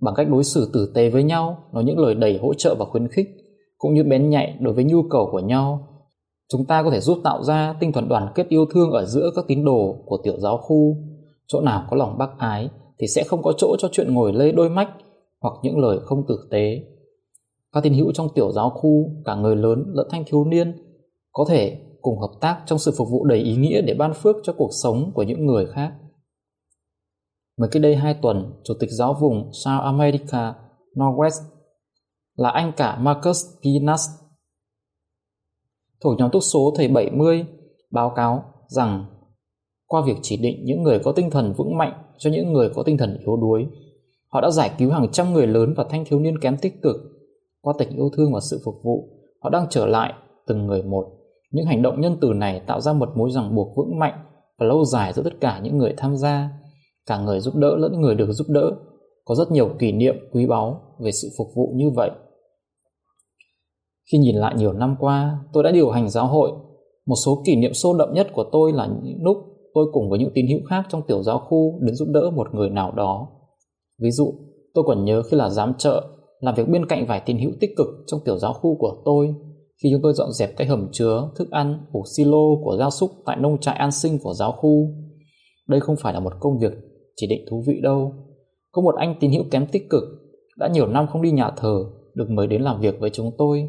bằng 0.00 0.14
cách 0.14 0.28
đối 0.30 0.44
xử 0.44 0.70
tử 0.72 0.92
tế 0.94 1.10
với 1.10 1.22
nhau, 1.22 1.58
nói 1.72 1.84
những 1.84 1.98
lời 1.98 2.14
đầy 2.14 2.38
hỗ 2.42 2.54
trợ 2.54 2.74
và 2.78 2.84
khuyến 2.84 3.08
khích, 3.08 3.26
cũng 3.78 3.94
như 3.94 4.04
bén 4.04 4.30
nhạy 4.30 4.56
đối 4.60 4.74
với 4.74 4.84
nhu 4.84 5.02
cầu 5.10 5.28
của 5.32 5.40
nhau 5.40 5.91
Chúng 6.52 6.64
ta 6.64 6.82
có 6.82 6.90
thể 6.90 7.00
giúp 7.00 7.18
tạo 7.24 7.42
ra 7.42 7.76
tinh 7.80 7.92
thần 7.92 8.08
đoàn 8.08 8.32
kết 8.34 8.48
yêu 8.48 8.66
thương 8.70 8.90
ở 8.90 9.04
giữa 9.04 9.30
các 9.36 9.44
tín 9.48 9.64
đồ 9.64 10.02
của 10.06 10.18
tiểu 10.22 10.38
giáo 10.38 10.56
khu. 10.56 10.96
Chỗ 11.46 11.60
nào 11.60 11.86
có 11.90 11.96
lòng 11.96 12.18
bác 12.18 12.38
ái 12.38 12.70
thì 12.98 13.06
sẽ 13.06 13.24
không 13.24 13.42
có 13.42 13.52
chỗ 13.58 13.76
cho 13.78 13.88
chuyện 13.92 14.14
ngồi 14.14 14.32
lê 14.32 14.52
đôi 14.52 14.68
mách 14.68 14.88
hoặc 15.40 15.54
những 15.62 15.78
lời 15.78 15.98
không 16.04 16.26
tử 16.28 16.48
tế. 16.50 16.82
Các 17.72 17.82
tín 17.82 17.94
hữu 17.94 18.12
trong 18.12 18.28
tiểu 18.34 18.52
giáo 18.52 18.70
khu, 18.70 19.10
cả 19.24 19.34
người 19.34 19.56
lớn 19.56 19.84
lẫn 19.94 20.06
thanh 20.10 20.24
thiếu 20.26 20.44
niên, 20.44 20.76
có 21.32 21.44
thể 21.48 21.78
cùng 22.02 22.18
hợp 22.18 22.32
tác 22.40 22.62
trong 22.66 22.78
sự 22.78 22.92
phục 22.98 23.08
vụ 23.10 23.24
đầy 23.24 23.38
ý 23.38 23.56
nghĩa 23.56 23.80
để 23.80 23.94
ban 23.94 24.14
phước 24.14 24.36
cho 24.42 24.52
cuộc 24.52 24.70
sống 24.82 25.12
của 25.14 25.22
những 25.22 25.46
người 25.46 25.66
khác. 25.66 25.92
Mới 27.58 27.68
cách 27.68 27.82
đây 27.82 27.96
hai 27.96 28.14
tuần, 28.14 28.60
Chủ 28.64 28.74
tịch 28.80 28.90
giáo 28.90 29.16
vùng 29.20 29.50
South 29.52 29.82
America 29.82 30.54
Northwest 30.94 31.42
là 32.36 32.50
anh 32.50 32.72
cả 32.76 32.98
Marcus 32.98 33.44
Pinas 33.64 34.08
thuộc 36.04 36.18
nhóm 36.18 36.30
túc 36.30 36.42
số 36.42 36.72
thầy 36.76 36.88
70 36.88 37.44
báo 37.90 38.12
cáo 38.16 38.44
rằng 38.66 39.04
qua 39.86 40.02
việc 40.06 40.16
chỉ 40.22 40.36
định 40.36 40.64
những 40.64 40.82
người 40.82 40.98
có 40.98 41.12
tinh 41.12 41.30
thần 41.30 41.52
vững 41.56 41.78
mạnh 41.78 41.92
cho 42.18 42.30
những 42.30 42.52
người 42.52 42.68
có 42.74 42.82
tinh 42.82 42.98
thần 42.98 43.18
yếu 43.20 43.36
đuối, 43.36 43.66
họ 44.28 44.40
đã 44.40 44.50
giải 44.50 44.70
cứu 44.78 44.90
hàng 44.90 45.08
trăm 45.12 45.32
người 45.32 45.46
lớn 45.46 45.74
và 45.76 45.84
thanh 45.90 46.04
thiếu 46.04 46.20
niên 46.20 46.38
kém 46.38 46.56
tích 46.56 46.82
cực. 46.82 46.96
Qua 47.60 47.74
tình 47.78 47.96
yêu 47.96 48.10
thương 48.16 48.32
và 48.32 48.40
sự 48.50 48.60
phục 48.64 48.74
vụ, 48.84 49.08
họ 49.42 49.50
đang 49.50 49.66
trở 49.70 49.86
lại 49.86 50.12
từng 50.46 50.66
người 50.66 50.82
một. 50.82 51.06
Những 51.50 51.66
hành 51.66 51.82
động 51.82 52.00
nhân 52.00 52.16
từ 52.20 52.32
này 52.32 52.60
tạo 52.66 52.80
ra 52.80 52.92
một 52.92 53.08
mối 53.16 53.30
ràng 53.30 53.54
buộc 53.54 53.76
vững 53.76 53.98
mạnh 53.98 54.24
và 54.58 54.66
lâu 54.66 54.84
dài 54.84 55.12
giữa 55.12 55.22
tất 55.22 55.40
cả 55.40 55.60
những 55.62 55.78
người 55.78 55.94
tham 55.96 56.16
gia, 56.16 56.50
cả 57.06 57.18
người 57.18 57.40
giúp 57.40 57.56
đỡ 57.56 57.76
lẫn 57.76 58.00
người 58.00 58.14
được 58.14 58.32
giúp 58.32 58.46
đỡ. 58.48 58.72
Có 59.24 59.34
rất 59.34 59.50
nhiều 59.50 59.68
kỷ 59.78 59.92
niệm 59.92 60.16
quý 60.32 60.46
báu 60.46 60.80
về 61.04 61.12
sự 61.12 61.28
phục 61.38 61.46
vụ 61.56 61.72
như 61.76 61.90
vậy. 61.94 62.10
Khi 64.12 64.18
nhìn 64.18 64.36
lại 64.36 64.54
nhiều 64.56 64.72
năm 64.72 64.96
qua, 65.00 65.38
tôi 65.52 65.62
đã 65.62 65.70
điều 65.70 65.90
hành 65.90 66.10
giáo 66.10 66.26
hội. 66.26 66.50
Một 67.06 67.16
số 67.24 67.42
kỷ 67.44 67.56
niệm 67.56 67.74
sâu 67.74 67.98
đậm 67.98 68.14
nhất 68.14 68.26
của 68.32 68.44
tôi 68.52 68.72
là 68.72 68.88
những 69.02 69.22
lúc 69.22 69.36
tôi 69.74 69.86
cùng 69.92 70.10
với 70.10 70.18
những 70.18 70.30
tín 70.34 70.46
hữu 70.46 70.60
khác 70.68 70.86
trong 70.88 71.02
tiểu 71.06 71.22
giáo 71.22 71.38
khu 71.38 71.78
đến 71.80 71.94
giúp 71.94 72.08
đỡ 72.08 72.30
một 72.30 72.54
người 72.54 72.70
nào 72.70 72.92
đó. 72.92 73.28
Ví 74.02 74.10
dụ, 74.10 74.34
tôi 74.74 74.84
còn 74.86 75.04
nhớ 75.04 75.22
khi 75.22 75.36
là 75.36 75.50
giám 75.50 75.74
trợ, 75.78 76.08
làm 76.40 76.54
việc 76.54 76.68
bên 76.68 76.86
cạnh 76.86 77.06
vài 77.06 77.22
tín 77.26 77.38
hữu 77.38 77.50
tích 77.60 77.70
cực 77.76 77.86
trong 78.06 78.20
tiểu 78.24 78.38
giáo 78.38 78.52
khu 78.52 78.76
của 78.78 79.02
tôi 79.04 79.34
khi 79.82 79.88
chúng 79.92 80.02
tôi 80.02 80.12
dọn 80.12 80.32
dẹp 80.32 80.56
cái 80.56 80.66
hầm 80.66 80.88
chứa 80.92 81.30
thức 81.36 81.50
ăn 81.50 81.78
ủ 81.92 82.02
silo 82.16 82.56
của 82.64 82.76
gia 82.78 82.90
súc 82.90 83.10
tại 83.26 83.36
nông 83.36 83.58
trại 83.60 83.74
an 83.74 83.92
sinh 83.92 84.18
của 84.22 84.34
giáo 84.34 84.52
khu. 84.52 84.88
Đây 85.68 85.80
không 85.80 85.96
phải 85.96 86.12
là 86.12 86.20
một 86.20 86.32
công 86.40 86.58
việc 86.58 86.72
chỉ 87.16 87.26
định 87.26 87.44
thú 87.50 87.62
vị 87.66 87.80
đâu. 87.82 88.12
Có 88.72 88.82
một 88.82 88.94
anh 88.94 89.14
tín 89.20 89.30
hữu 89.32 89.44
kém 89.50 89.66
tích 89.66 89.90
cực 89.90 90.02
đã 90.56 90.68
nhiều 90.68 90.86
năm 90.86 91.06
không 91.12 91.22
đi 91.22 91.30
nhà 91.30 91.50
thờ 91.56 91.84
được 92.14 92.30
mời 92.30 92.46
đến 92.46 92.62
làm 92.62 92.80
việc 92.80 93.00
với 93.00 93.10
chúng 93.10 93.30
tôi 93.38 93.68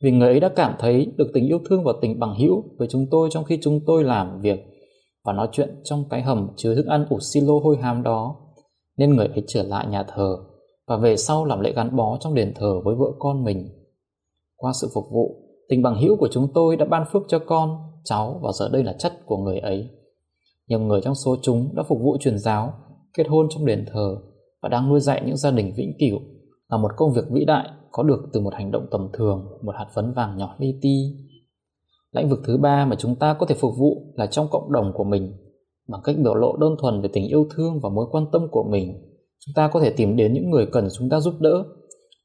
vì 0.00 0.10
người 0.10 0.28
ấy 0.28 0.40
đã 0.40 0.48
cảm 0.56 0.74
thấy 0.78 1.12
được 1.16 1.30
tình 1.34 1.46
yêu 1.46 1.58
thương 1.68 1.84
và 1.84 1.92
tình 2.00 2.18
bằng 2.18 2.34
hữu 2.40 2.64
với 2.78 2.88
chúng 2.90 3.06
tôi 3.10 3.28
trong 3.32 3.44
khi 3.44 3.58
chúng 3.62 3.80
tôi 3.86 4.04
làm 4.04 4.40
việc 4.40 4.60
và 5.24 5.32
nói 5.32 5.48
chuyện 5.52 5.80
trong 5.84 6.04
cái 6.10 6.22
hầm 6.22 6.48
chứa 6.56 6.74
thức 6.74 6.86
ăn 6.86 7.06
ủ 7.10 7.18
silo 7.20 7.52
hôi 7.62 7.76
hám 7.76 8.02
đó. 8.02 8.36
Nên 8.96 9.16
người 9.16 9.26
ấy 9.26 9.44
trở 9.46 9.62
lại 9.62 9.86
nhà 9.86 10.02
thờ 10.02 10.36
và 10.86 10.96
về 10.96 11.16
sau 11.16 11.44
làm 11.44 11.60
lễ 11.60 11.72
gắn 11.72 11.96
bó 11.96 12.18
trong 12.20 12.34
đền 12.34 12.52
thờ 12.54 12.80
với 12.84 12.94
vợ 12.94 13.06
con 13.18 13.44
mình. 13.44 13.68
Qua 14.56 14.72
sự 14.80 14.88
phục 14.94 15.04
vụ, 15.12 15.42
tình 15.68 15.82
bằng 15.82 16.00
hữu 16.00 16.16
của 16.16 16.28
chúng 16.32 16.48
tôi 16.54 16.76
đã 16.76 16.84
ban 16.84 17.04
phước 17.12 17.22
cho 17.28 17.38
con, 17.38 17.76
cháu 18.04 18.40
và 18.42 18.52
giờ 18.52 18.68
đây 18.72 18.84
là 18.84 18.92
chất 18.98 19.12
của 19.26 19.36
người 19.36 19.58
ấy. 19.58 19.88
Nhiều 20.68 20.80
người 20.80 21.00
trong 21.00 21.14
số 21.14 21.36
chúng 21.42 21.74
đã 21.74 21.82
phục 21.88 21.98
vụ 21.98 22.16
truyền 22.20 22.38
giáo, 22.38 22.72
kết 23.14 23.26
hôn 23.28 23.46
trong 23.50 23.66
đền 23.66 23.84
thờ 23.92 24.16
và 24.62 24.68
đang 24.68 24.88
nuôi 24.88 25.00
dạy 25.00 25.22
những 25.26 25.36
gia 25.36 25.50
đình 25.50 25.72
vĩnh 25.76 25.92
cửu 25.98 26.20
là 26.68 26.78
một 26.78 26.90
công 26.96 27.12
việc 27.12 27.24
vĩ 27.30 27.44
đại 27.44 27.68
có 27.96 28.02
được 28.02 28.28
từ 28.32 28.40
một 28.40 28.54
hành 28.54 28.70
động 28.70 28.86
tầm 28.90 29.08
thường, 29.12 29.46
một 29.62 29.74
hạt 29.78 29.86
phấn 29.94 30.12
vàng 30.12 30.36
nhỏ 30.36 30.54
li 30.58 30.78
ti. 30.82 31.16
Lĩnh 32.12 32.28
vực 32.28 32.38
thứ 32.46 32.56
ba 32.56 32.84
mà 32.84 32.96
chúng 32.98 33.16
ta 33.16 33.34
có 33.34 33.46
thể 33.46 33.54
phục 33.54 33.72
vụ 33.78 34.12
là 34.14 34.26
trong 34.26 34.48
cộng 34.50 34.72
đồng 34.72 34.92
của 34.94 35.04
mình, 35.04 35.32
bằng 35.88 36.00
cách 36.04 36.16
biểu 36.24 36.34
lộ 36.34 36.56
đơn 36.56 36.76
thuần 36.80 37.02
về 37.02 37.08
tình 37.12 37.26
yêu 37.26 37.46
thương 37.56 37.80
và 37.82 37.88
mối 37.88 38.06
quan 38.10 38.24
tâm 38.32 38.48
của 38.50 38.64
mình. 38.70 39.02
Chúng 39.46 39.52
ta 39.54 39.68
có 39.68 39.80
thể 39.80 39.90
tìm 39.90 40.16
đến 40.16 40.32
những 40.32 40.50
người 40.50 40.66
cần 40.66 40.88
chúng 40.98 41.08
ta 41.08 41.20
giúp 41.20 41.34
đỡ. 41.40 41.64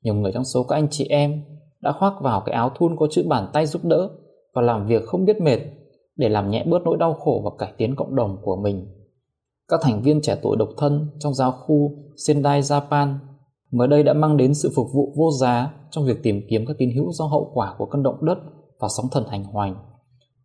Nhiều 0.03 0.13
người 0.13 0.31
trong 0.31 0.43
số 0.43 0.63
các 0.63 0.75
anh 0.75 0.87
chị 0.91 1.05
em 1.05 1.43
đã 1.81 1.91
khoác 1.91 2.13
vào 2.21 2.41
cái 2.45 2.55
áo 2.55 2.71
thun 2.75 2.95
có 2.99 3.07
chữ 3.11 3.23
bàn 3.27 3.49
tay 3.53 3.65
giúp 3.65 3.85
đỡ 3.85 4.09
và 4.53 4.61
làm 4.61 4.87
việc 4.87 5.05
không 5.05 5.25
biết 5.25 5.41
mệt 5.41 5.59
để 6.15 6.29
làm 6.29 6.49
nhẹ 6.49 6.65
bớt 6.67 6.81
nỗi 6.83 6.97
đau 6.99 7.13
khổ 7.13 7.41
và 7.43 7.51
cải 7.57 7.73
tiến 7.77 7.95
cộng 7.95 8.15
đồng 8.15 8.37
của 8.41 8.55
mình. 8.55 8.87
Các 9.67 9.79
thành 9.83 10.01
viên 10.01 10.21
trẻ 10.21 10.37
tuổi 10.41 10.57
độc 10.57 10.69
thân 10.77 11.07
trong 11.19 11.33
giáo 11.33 11.51
khu 11.51 11.91
Sendai 12.27 12.61
Japan 12.61 13.15
mới 13.71 13.87
đây 13.87 14.03
đã 14.03 14.13
mang 14.13 14.37
đến 14.37 14.53
sự 14.53 14.71
phục 14.75 14.87
vụ 14.93 15.13
vô 15.17 15.31
giá 15.41 15.73
trong 15.91 16.05
việc 16.05 16.23
tìm 16.23 16.41
kiếm 16.49 16.65
các 16.67 16.75
tín 16.79 16.89
hữu 16.95 17.11
do 17.11 17.25
hậu 17.25 17.51
quả 17.53 17.75
của 17.77 17.85
cơn 17.85 18.03
động 18.03 18.25
đất 18.25 18.37
và 18.79 18.87
sóng 18.97 19.05
thần 19.11 19.23
hành 19.27 19.43
hoành. 19.43 19.75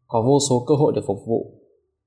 Có 0.07 0.23
vô 0.23 0.39
số 0.51 0.65
cơ 0.67 0.75
hội 0.75 0.93
để 0.97 1.03
phục 1.07 1.19
vụ. 1.27 1.53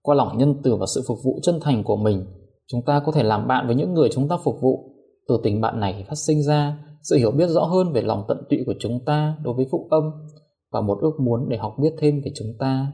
Qua 0.01 0.15
lòng 0.15 0.37
nhân 0.37 0.55
từ 0.63 0.75
và 0.75 0.85
sự 0.95 1.03
phục 1.07 1.17
vụ 1.23 1.39
chân 1.43 1.59
thành 1.61 1.83
của 1.83 1.95
mình, 1.95 2.25
chúng 2.67 2.81
ta 2.85 3.01
có 3.05 3.11
thể 3.11 3.23
làm 3.23 3.47
bạn 3.47 3.67
với 3.67 3.75
những 3.75 3.93
người 3.93 4.09
chúng 4.11 4.27
ta 4.27 4.37
phục 4.43 4.55
vụ. 4.61 4.95
Từ 5.27 5.39
tình 5.43 5.61
bạn 5.61 5.79
này 5.79 6.05
phát 6.09 6.15
sinh 6.27 6.43
ra 6.43 6.77
sự 7.01 7.17
hiểu 7.17 7.31
biết 7.31 7.47
rõ 7.47 7.63
hơn 7.63 7.93
về 7.93 8.01
lòng 8.01 8.25
tận 8.27 8.37
tụy 8.49 8.59
của 8.65 8.73
chúng 8.79 8.99
ta 9.05 9.37
đối 9.43 9.53
với 9.53 9.65
phụ 9.71 9.87
âm 9.91 10.03
và 10.71 10.81
một 10.81 10.97
ước 11.01 11.19
muốn 11.19 11.49
để 11.49 11.57
học 11.57 11.75
biết 11.81 11.93
thêm 11.97 12.21
về 12.25 12.31
chúng 12.35 12.47
ta. 12.59 12.93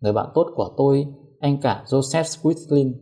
Người 0.00 0.12
bạn 0.12 0.26
tốt 0.34 0.46
của 0.56 0.74
tôi, 0.76 1.06
anh 1.40 1.60
cả 1.62 1.84
Joseph 1.86 2.22
Squitlin, 2.22 2.92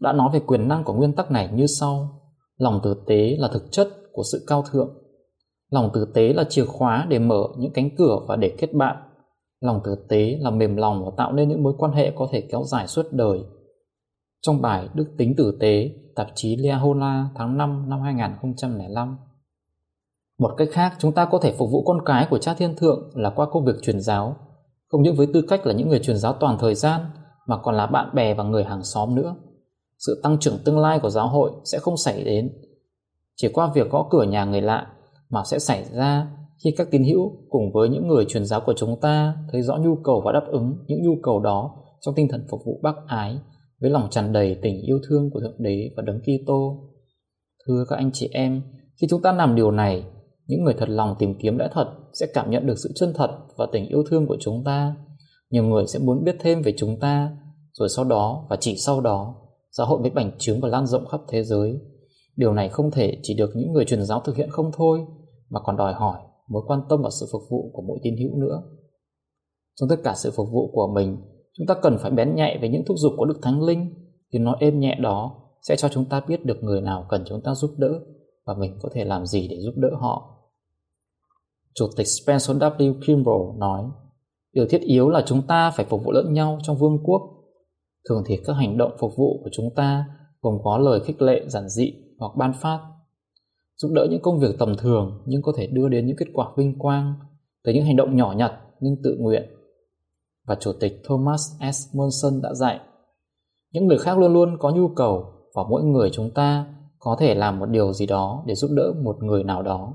đã 0.00 0.12
nói 0.12 0.30
về 0.32 0.40
quyền 0.46 0.68
năng 0.68 0.84
của 0.84 0.92
nguyên 0.92 1.12
tắc 1.12 1.30
này 1.30 1.48
như 1.54 1.66
sau. 1.66 2.19
Lòng 2.60 2.80
tử 2.82 2.94
tế 3.06 3.36
là 3.38 3.48
thực 3.48 3.72
chất 3.72 3.88
của 4.12 4.22
sự 4.32 4.44
cao 4.46 4.64
thượng. 4.72 4.88
Lòng 5.70 5.90
tử 5.94 6.12
tế 6.14 6.32
là 6.32 6.44
chìa 6.48 6.64
khóa 6.64 7.06
để 7.08 7.18
mở 7.18 7.42
những 7.58 7.72
cánh 7.72 7.96
cửa 7.96 8.18
và 8.28 8.36
để 8.36 8.54
kết 8.58 8.74
bạn. 8.74 8.96
Lòng 9.60 9.80
tử 9.84 9.94
tế 10.08 10.38
là 10.40 10.50
mềm 10.50 10.76
lòng 10.76 11.04
và 11.04 11.10
tạo 11.16 11.32
nên 11.32 11.48
những 11.48 11.62
mối 11.62 11.74
quan 11.78 11.92
hệ 11.92 12.12
có 12.16 12.28
thể 12.32 12.48
kéo 12.50 12.62
dài 12.64 12.86
suốt 12.86 13.06
đời. 13.12 13.38
Trong 14.42 14.62
bài 14.62 14.88
Đức 14.94 15.04
tính 15.18 15.34
tử 15.36 15.56
tế, 15.60 15.90
tạp 16.16 16.26
chí 16.34 16.56
Liahola 16.56 17.28
tháng 17.34 17.58
5 17.58 17.88
năm 17.88 18.00
2005. 18.00 19.18
Một 20.38 20.54
cách 20.56 20.68
khác, 20.72 20.92
chúng 20.98 21.12
ta 21.12 21.24
có 21.24 21.38
thể 21.38 21.52
phục 21.52 21.70
vụ 21.72 21.84
con 21.84 22.04
cái 22.04 22.26
của 22.30 22.38
cha 22.38 22.54
thiên 22.54 22.76
thượng 22.76 23.10
là 23.14 23.30
qua 23.30 23.46
công 23.50 23.64
việc 23.64 23.82
truyền 23.82 24.00
giáo, 24.00 24.36
không 24.88 25.02
những 25.02 25.16
với 25.16 25.28
tư 25.34 25.42
cách 25.48 25.66
là 25.66 25.72
những 25.72 25.88
người 25.88 25.98
truyền 25.98 26.16
giáo 26.16 26.32
toàn 26.32 26.56
thời 26.60 26.74
gian 26.74 27.00
mà 27.46 27.56
còn 27.62 27.74
là 27.74 27.86
bạn 27.86 28.14
bè 28.14 28.34
và 28.34 28.44
người 28.44 28.64
hàng 28.64 28.84
xóm 28.84 29.14
nữa. 29.14 29.34
Sự 30.06 30.20
tăng 30.22 30.38
trưởng 30.40 30.58
tương 30.64 30.78
lai 30.78 30.98
của 31.02 31.10
giáo 31.10 31.28
hội 31.28 31.50
sẽ 31.72 31.78
không 31.78 31.96
xảy 31.96 32.24
đến 32.24 32.52
chỉ 33.36 33.48
qua 33.52 33.72
việc 33.74 33.90
gõ 33.90 34.08
cửa 34.10 34.22
nhà 34.22 34.44
người 34.44 34.60
lạ 34.60 34.86
mà 35.30 35.42
sẽ 35.50 35.58
xảy 35.58 35.84
ra 35.84 36.30
khi 36.64 36.70
các 36.76 36.88
tín 36.90 37.04
hữu 37.04 37.32
cùng 37.48 37.72
với 37.74 37.88
những 37.88 38.08
người 38.08 38.24
truyền 38.24 38.44
giáo 38.44 38.60
của 38.66 38.74
chúng 38.76 39.00
ta 39.00 39.36
thấy 39.52 39.62
rõ 39.62 39.76
nhu 39.76 39.96
cầu 40.04 40.22
và 40.24 40.32
đáp 40.32 40.44
ứng 40.52 40.84
những 40.86 41.02
nhu 41.02 41.16
cầu 41.22 41.40
đó 41.40 41.76
trong 42.00 42.14
tinh 42.14 42.28
thần 42.30 42.46
phục 42.50 42.60
vụ 42.66 42.80
bác 42.82 42.94
ái 43.06 43.38
với 43.80 43.90
lòng 43.90 44.08
tràn 44.10 44.32
đầy 44.32 44.56
tình 44.62 44.82
yêu 44.82 44.98
thương 45.08 45.30
của 45.30 45.40
Thượng 45.40 45.62
Đế 45.62 45.90
và 45.96 46.02
Đấng 46.06 46.20
Kitô. 46.20 46.88
Thưa 47.66 47.84
các 47.88 47.96
anh 47.96 48.10
chị 48.12 48.28
em, 48.32 48.62
khi 49.00 49.06
chúng 49.10 49.22
ta 49.22 49.32
làm 49.32 49.54
điều 49.54 49.70
này, 49.70 50.04
những 50.46 50.64
người 50.64 50.74
thật 50.78 50.88
lòng 50.88 51.14
tìm 51.18 51.34
kiếm 51.42 51.58
lẽ 51.58 51.68
thật 51.72 51.86
sẽ 52.12 52.26
cảm 52.34 52.50
nhận 52.50 52.66
được 52.66 52.74
sự 52.82 52.90
chân 52.94 53.12
thật 53.16 53.30
và 53.56 53.66
tình 53.72 53.88
yêu 53.88 54.02
thương 54.10 54.26
của 54.26 54.36
chúng 54.40 54.64
ta. 54.64 54.96
Nhiều 55.50 55.64
người 55.64 55.86
sẽ 55.86 55.98
muốn 55.98 56.24
biết 56.24 56.36
thêm 56.40 56.62
về 56.62 56.74
chúng 56.76 57.00
ta, 57.00 57.30
rồi 57.72 57.88
sau 57.88 58.04
đó 58.04 58.46
và 58.50 58.56
chỉ 58.60 58.76
sau 58.76 59.00
đó, 59.00 59.34
Xã 59.70 59.84
hội 59.84 60.00
mới 60.00 60.10
bành 60.10 60.30
trướng 60.38 60.60
và 60.60 60.68
lan 60.68 60.86
rộng 60.86 61.06
khắp 61.06 61.20
thế 61.28 61.44
giới. 61.44 61.80
Điều 62.36 62.52
này 62.52 62.68
không 62.68 62.90
thể 62.90 63.18
chỉ 63.22 63.34
được 63.34 63.50
những 63.54 63.72
người 63.72 63.84
truyền 63.84 64.04
giáo 64.04 64.20
thực 64.20 64.36
hiện 64.36 64.50
không 64.50 64.70
thôi, 64.76 65.00
mà 65.50 65.60
còn 65.60 65.76
đòi 65.76 65.92
hỏi 65.92 66.18
mối 66.48 66.62
quan 66.66 66.80
tâm 66.88 67.02
và 67.02 67.10
sự 67.20 67.26
phục 67.32 67.42
vụ 67.50 67.70
của 67.72 67.82
mỗi 67.82 67.98
tín 68.02 68.14
hữu 68.16 68.36
nữa. 68.36 68.62
Trong 69.74 69.88
tất 69.88 69.96
cả 70.04 70.14
sự 70.16 70.30
phục 70.36 70.48
vụ 70.52 70.70
của 70.72 70.92
mình, 70.94 71.16
chúng 71.52 71.66
ta 71.66 71.74
cần 71.82 71.98
phải 71.98 72.10
bén 72.10 72.34
nhạy 72.34 72.58
về 72.62 72.68
những 72.68 72.82
thúc 72.86 72.96
giục 72.98 73.12
của 73.16 73.24
Đức 73.24 73.38
Thánh 73.42 73.62
Linh, 73.62 73.94
tiếng 74.30 74.44
nói 74.44 74.56
êm 74.60 74.80
nhẹ 74.80 74.98
đó 75.00 75.36
sẽ 75.62 75.76
cho 75.76 75.88
chúng 75.88 76.04
ta 76.04 76.20
biết 76.28 76.44
được 76.44 76.62
người 76.62 76.80
nào 76.80 77.06
cần 77.08 77.24
chúng 77.26 77.40
ta 77.44 77.54
giúp 77.54 77.70
đỡ 77.76 78.00
và 78.46 78.54
mình 78.54 78.78
có 78.82 78.88
thể 78.92 79.04
làm 79.04 79.26
gì 79.26 79.48
để 79.48 79.56
giúp 79.60 79.74
đỡ 79.76 79.88
họ. 80.00 80.36
Chủ 81.74 81.86
tịch 81.96 82.06
Spencer 82.06 82.56
W. 82.56 82.94
Kimball 83.06 83.58
nói, 83.58 83.84
điều 84.52 84.66
thiết 84.70 84.80
yếu 84.80 85.08
là 85.08 85.22
chúng 85.26 85.42
ta 85.42 85.70
phải 85.70 85.86
phục 85.86 86.04
vụ 86.04 86.12
lẫn 86.12 86.32
nhau 86.32 86.58
trong 86.62 86.76
vương 86.76 86.98
quốc. 87.04 87.22
Thường 88.08 88.22
thì 88.26 88.36
các 88.46 88.52
hành 88.52 88.78
động 88.78 88.92
phục 88.98 89.12
vụ 89.16 89.40
của 89.44 89.50
chúng 89.52 89.74
ta 89.76 90.04
gồm 90.42 90.58
có 90.64 90.78
lời 90.78 91.00
khích 91.04 91.22
lệ 91.22 91.44
giản 91.46 91.68
dị 91.68 91.92
hoặc 92.18 92.32
ban 92.36 92.52
phát, 92.60 92.80
giúp 93.76 93.90
đỡ 93.94 94.06
những 94.10 94.22
công 94.22 94.40
việc 94.40 94.58
tầm 94.58 94.76
thường 94.76 95.22
nhưng 95.26 95.42
có 95.42 95.52
thể 95.56 95.66
đưa 95.66 95.88
đến 95.88 96.06
những 96.06 96.16
kết 96.16 96.28
quả 96.32 96.46
vinh 96.56 96.78
quang 96.78 97.14
từ 97.64 97.72
những 97.72 97.84
hành 97.84 97.96
động 97.96 98.16
nhỏ 98.16 98.34
nhặt 98.36 98.52
nhưng 98.80 98.96
tự 99.04 99.16
nguyện. 99.18 99.42
Và 100.46 100.56
Chủ 100.60 100.72
tịch 100.80 101.02
Thomas 101.04 101.40
S. 101.72 101.96
Monson 101.96 102.42
đã 102.42 102.54
dạy, 102.54 102.80
những 103.72 103.86
người 103.86 103.98
khác 103.98 104.18
luôn 104.18 104.32
luôn 104.32 104.56
có 104.58 104.70
nhu 104.70 104.88
cầu 104.88 105.32
và 105.54 105.62
mỗi 105.70 105.84
người 105.84 106.10
chúng 106.12 106.30
ta 106.30 106.74
có 106.98 107.16
thể 107.20 107.34
làm 107.34 107.58
một 107.58 107.66
điều 107.66 107.92
gì 107.92 108.06
đó 108.06 108.44
để 108.46 108.54
giúp 108.54 108.70
đỡ 108.74 108.92
một 109.02 109.22
người 109.22 109.44
nào 109.44 109.62
đó 109.62 109.94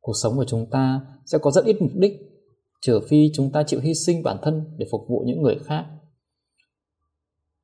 cuộc 0.00 0.12
sống 0.22 0.36
của 0.36 0.44
chúng 0.44 0.66
ta 0.70 1.00
sẽ 1.26 1.38
có 1.38 1.50
rất 1.50 1.64
ít 1.64 1.76
mục 1.82 1.90
đích 1.94 2.12
trừ 2.80 3.00
phi 3.08 3.30
chúng 3.34 3.50
ta 3.52 3.62
chịu 3.62 3.80
hy 3.80 3.94
sinh 3.94 4.22
bản 4.22 4.36
thân 4.42 4.64
để 4.76 4.86
phục 4.90 5.00
vụ 5.08 5.22
những 5.26 5.42
người 5.42 5.58
khác 5.64 5.86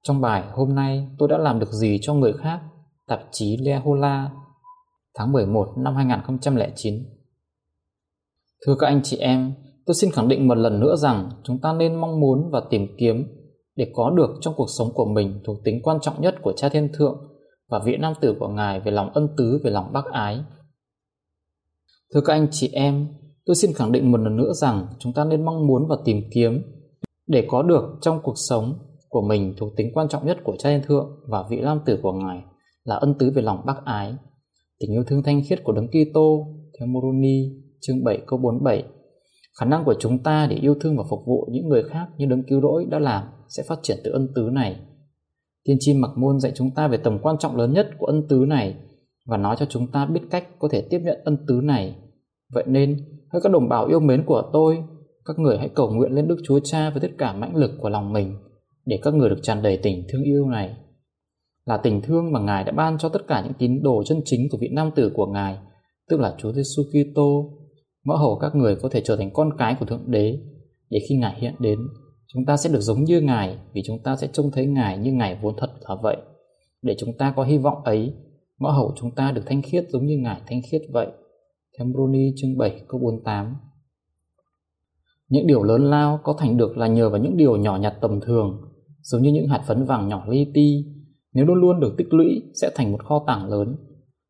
trong 0.04 0.20
bài 0.20 0.44
hôm 0.52 0.74
nay 0.74 1.08
tôi 1.18 1.28
đã 1.28 1.38
làm 1.38 1.58
được 1.58 1.72
gì 1.72 1.98
cho 2.02 2.14
người 2.14 2.32
khác 2.32 2.60
tạp 3.06 3.20
chí 3.32 3.56
Lehola 3.56 4.30
tháng 5.14 5.32
11 5.32 5.68
năm 5.76 5.94
2009 5.96 6.94
Thưa 8.66 8.76
các 8.78 8.86
anh 8.86 9.00
chị 9.04 9.16
em, 9.16 9.52
tôi 9.86 9.94
xin 9.94 10.10
khẳng 10.10 10.28
định 10.28 10.48
một 10.48 10.54
lần 10.54 10.80
nữa 10.80 10.96
rằng 10.96 11.30
chúng 11.44 11.58
ta 11.60 11.72
nên 11.72 11.94
mong 11.94 12.20
muốn 12.20 12.50
và 12.50 12.62
tìm 12.70 12.86
kiếm 12.98 13.26
để 13.76 13.92
có 13.94 14.10
được 14.10 14.30
trong 14.40 14.54
cuộc 14.56 14.66
sống 14.78 14.88
của 14.94 15.04
mình 15.04 15.40
thuộc 15.44 15.56
tính 15.64 15.80
quan 15.82 15.98
trọng 16.00 16.20
nhất 16.20 16.34
của 16.42 16.52
cha 16.56 16.68
thiên 16.68 16.88
thượng 16.92 17.18
và 17.68 17.80
vị 17.84 17.96
nam 17.96 18.12
tử 18.20 18.36
của 18.40 18.48
Ngài 18.48 18.80
về 18.80 18.92
lòng 18.92 19.10
ân 19.14 19.28
tứ, 19.36 19.60
về 19.64 19.70
lòng 19.70 19.92
bác 19.92 20.04
ái. 20.12 20.40
Thưa 22.14 22.20
các 22.20 22.32
anh 22.32 22.48
chị 22.50 22.70
em, 22.72 23.08
tôi 23.44 23.56
xin 23.56 23.72
khẳng 23.72 23.92
định 23.92 24.12
một 24.12 24.20
lần 24.20 24.36
nữa 24.36 24.52
rằng 24.52 24.86
chúng 24.98 25.12
ta 25.12 25.24
nên 25.24 25.44
mong 25.44 25.66
muốn 25.66 25.86
và 25.88 25.96
tìm 26.04 26.20
kiếm 26.34 26.62
để 27.26 27.46
có 27.50 27.62
được 27.62 27.84
trong 28.00 28.20
cuộc 28.22 28.34
sống 28.36 28.78
của 29.14 29.22
mình 29.22 29.54
thuộc 29.56 29.76
tính 29.76 29.90
quan 29.94 30.08
trọng 30.08 30.26
nhất 30.26 30.38
của 30.44 30.56
cha 30.58 30.70
thiên 30.70 30.82
thượng 30.82 31.20
và 31.28 31.44
vị 31.50 31.60
lam 31.60 31.80
tử 31.86 31.98
của 32.02 32.12
Ngài 32.12 32.42
là 32.84 32.94
ân 32.94 33.14
tứ 33.18 33.30
về 33.34 33.42
lòng 33.42 33.62
bác 33.66 33.84
ái, 33.84 34.14
tình 34.80 34.92
yêu 34.92 35.04
thương 35.06 35.22
thanh 35.22 35.42
khiết 35.48 35.64
của 35.64 35.72
Đấng 35.72 35.88
Kitô 35.88 36.46
theo 36.78 36.86
Moroni 36.86 37.50
chương 37.80 38.04
7 38.04 38.18
câu 38.26 38.38
47. 38.38 38.84
Khả 39.60 39.66
năng 39.66 39.84
của 39.84 39.94
chúng 39.98 40.18
ta 40.18 40.46
để 40.50 40.56
yêu 40.56 40.74
thương 40.80 40.96
và 40.96 41.04
phục 41.10 41.20
vụ 41.26 41.48
những 41.52 41.68
người 41.68 41.82
khác 41.82 42.06
như 42.16 42.26
Đấng 42.26 42.42
Cứu 42.48 42.60
Rỗi 42.60 42.86
đã 42.90 42.98
làm 42.98 43.24
sẽ 43.48 43.62
phát 43.68 43.78
triển 43.82 43.98
từ 44.04 44.10
ân 44.10 44.28
tứ 44.34 44.48
này 44.52 44.80
Tiên 45.64 45.76
tri 45.80 45.94
Mặc 45.94 46.10
Môn 46.16 46.40
dạy 46.40 46.52
chúng 46.54 46.70
ta 46.70 46.88
về 46.88 46.96
tầm 46.96 47.18
quan 47.22 47.38
trọng 47.38 47.56
lớn 47.56 47.72
nhất 47.72 47.90
của 47.98 48.06
ân 48.06 48.28
tứ 48.28 48.44
này 48.48 48.74
và 49.26 49.36
nói 49.36 49.56
cho 49.58 49.66
chúng 49.68 49.86
ta 49.86 50.06
biết 50.06 50.20
cách 50.30 50.46
có 50.58 50.68
thể 50.72 50.86
tiếp 50.90 50.98
nhận 51.04 51.18
ân 51.24 51.36
tứ 51.48 51.60
này. 51.62 51.96
Vậy 52.54 52.64
nên, 52.66 52.96
hỡi 53.32 53.42
các 53.42 53.52
đồng 53.52 53.68
bào 53.68 53.86
yêu 53.86 54.00
mến 54.00 54.24
của 54.26 54.42
tôi, 54.52 54.78
các 55.24 55.38
người 55.38 55.58
hãy 55.58 55.68
cầu 55.68 55.90
nguyện 55.90 56.12
lên 56.12 56.28
Đức 56.28 56.36
Chúa 56.44 56.60
Cha 56.60 56.90
với 56.90 57.00
tất 57.00 57.10
cả 57.18 57.32
mãnh 57.32 57.56
lực 57.56 57.70
của 57.80 57.88
lòng 57.88 58.12
mình 58.12 58.36
để 58.86 58.98
các 59.02 59.14
người 59.14 59.30
được 59.30 59.38
tràn 59.42 59.62
đầy 59.62 59.76
tình 59.76 60.04
thương 60.08 60.22
yêu 60.22 60.48
này. 60.48 60.76
Là 61.64 61.76
tình 61.76 62.02
thương 62.02 62.32
mà 62.32 62.40
Ngài 62.40 62.64
đã 62.64 62.72
ban 62.72 62.98
cho 62.98 63.08
tất 63.08 63.26
cả 63.28 63.42
những 63.42 63.54
tín 63.58 63.82
đồ 63.82 64.02
chân 64.06 64.20
chính 64.24 64.48
của 64.50 64.58
vị 64.60 64.68
nam 64.72 64.90
tử 64.96 65.12
của 65.14 65.26
Ngài, 65.26 65.58
tức 66.08 66.20
là 66.20 66.34
Chúa 66.38 66.52
Giêsu 66.52 66.82
Kitô, 66.82 67.58
mẫu 68.04 68.16
hầu 68.16 68.38
các 68.38 68.54
người 68.54 68.76
có 68.76 68.88
thể 68.88 69.00
trở 69.04 69.16
thành 69.16 69.30
con 69.32 69.50
cái 69.58 69.76
của 69.80 69.86
Thượng 69.86 70.10
Đế 70.10 70.38
để 70.90 71.00
khi 71.08 71.16
Ngài 71.16 71.40
hiện 71.40 71.54
đến, 71.58 71.78
Chúng 72.34 72.44
ta 72.44 72.56
sẽ 72.56 72.70
được 72.70 72.80
giống 72.80 73.04
như 73.04 73.20
Ngài 73.20 73.58
vì 73.72 73.82
chúng 73.86 73.98
ta 74.02 74.16
sẽ 74.16 74.28
trông 74.32 74.50
thấy 74.50 74.66
Ngài 74.66 74.98
như 74.98 75.12
Ngài 75.12 75.38
vốn 75.42 75.54
thật 75.58 75.70
là 75.88 75.96
vậy. 76.02 76.16
Để 76.82 76.96
chúng 76.98 77.16
ta 77.18 77.32
có 77.36 77.44
hy 77.44 77.58
vọng 77.58 77.84
ấy, 77.84 78.14
mẫu 78.58 78.72
hầu 78.72 78.92
chúng 78.96 79.10
ta 79.10 79.32
được 79.32 79.42
thanh 79.46 79.62
khiết 79.62 79.84
giống 79.88 80.06
như 80.06 80.18
Ngài 80.18 80.40
thanh 80.46 80.60
khiết 80.70 80.82
vậy. 80.92 81.06
Theo 81.78 81.86
Bruni 81.86 82.32
chương 82.36 82.58
7 82.58 82.80
câu 82.88 83.00
48 83.00 83.56
Những 85.28 85.46
điều 85.46 85.62
lớn 85.62 85.90
lao 85.90 86.20
có 86.24 86.34
thành 86.38 86.56
được 86.56 86.76
là 86.76 86.86
nhờ 86.86 87.10
vào 87.10 87.20
những 87.20 87.36
điều 87.36 87.56
nhỏ 87.56 87.76
nhặt 87.76 87.94
tầm 88.00 88.20
thường, 88.20 88.63
giống 89.04 89.22
như 89.22 89.32
những 89.32 89.48
hạt 89.48 89.62
phấn 89.66 89.84
vàng 89.84 90.08
nhỏ 90.08 90.24
li 90.28 90.46
ti. 90.54 90.84
Nếu 91.32 91.46
luôn 91.46 91.60
luôn 91.60 91.80
được 91.80 91.94
tích 91.98 92.14
lũy 92.14 92.42
sẽ 92.54 92.70
thành 92.74 92.92
một 92.92 93.04
kho 93.04 93.24
tàng 93.26 93.48
lớn. 93.48 93.76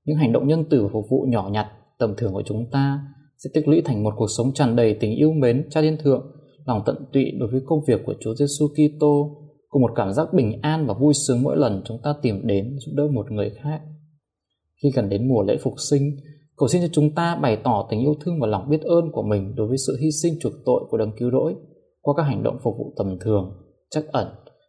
Những 0.05 0.17
hành 0.17 0.33
động 0.33 0.49
nhân 0.49 0.65
tử 0.71 0.89
phục 0.93 1.05
vụ 1.11 1.27
nhỏ 1.29 1.49
nhặt, 1.53 1.67
tầm 1.99 2.15
thường 2.17 2.33
của 2.33 2.43
chúng 2.47 2.71
ta 2.71 3.01
sẽ 3.39 3.51
tích 3.55 3.69
lũy 3.69 3.83
thành 3.85 4.05
một 4.05 4.15
cuộc 4.17 4.29
sống 4.37 4.53
tràn 4.55 4.77
đầy 4.77 4.97
tình 5.01 5.15
yêu 5.15 5.33
mến 5.33 5.67
cha 5.71 5.81
thiên 5.83 5.97
thượng 6.03 6.35
lòng 6.67 6.83
tận 6.87 6.97
tụy 7.13 7.25
đối 7.39 7.51
với 7.51 7.61
công 7.67 7.85
việc 7.87 8.01
của 8.07 8.15
Chúa 8.21 8.35
Giêsu 8.35 8.69
Kitô 8.69 9.37
cùng 9.69 9.83
một 9.83 9.91
cảm 9.97 10.13
giác 10.13 10.29
bình 10.35 10.61
an 10.63 10.87
và 10.87 10.95
vui 10.95 11.15
sướng 11.15 11.43
mỗi 11.43 11.57
lần 11.57 11.83
chúng 11.85 11.99
ta 12.03 12.15
tìm 12.23 12.47
đến 12.47 12.77
giúp 12.79 12.93
đỡ 12.95 13.09
một 13.13 13.31
người 13.31 13.51
khác. 13.63 13.81
Khi 14.83 14.91
gần 14.95 15.09
đến 15.09 15.29
mùa 15.29 15.43
lễ 15.43 15.57
phục 15.63 15.75
sinh, 15.91 16.17
cầu 16.57 16.69
xin 16.69 16.83
cho 16.83 16.89
chúng 16.93 17.15
ta 17.15 17.37
bày 17.37 17.57
tỏ 17.65 17.87
tình 17.91 18.01
yêu 18.01 18.15
thương 18.21 18.41
và 18.41 18.47
lòng 18.47 18.71
biết 18.71 18.83
ơn 18.83 19.13
của 19.13 19.23
mình 19.23 19.55
đối 19.57 19.69
với 19.69 19.79
sự 19.79 19.97
hy 20.01 20.11
sinh 20.23 20.35
chuộc 20.41 20.53
tội 20.65 20.81
của 20.91 20.97
đấng 20.97 21.13
cứu 21.19 21.31
rỗi 21.31 21.55
qua 22.01 22.15
các 22.17 22.23
hành 22.23 22.43
động 22.43 22.59
phục 22.63 22.75
vụ 22.79 22.93
tầm 22.97 23.19
thường, 23.21 23.53
chắc 23.91 24.05
ẩn 24.13 24.27